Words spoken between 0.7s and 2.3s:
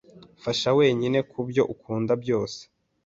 wenyine kubyo ukunda